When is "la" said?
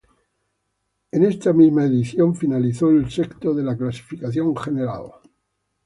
3.61-3.77